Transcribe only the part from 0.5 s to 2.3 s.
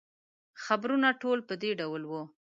خبرونه ټول په دې ډول وو.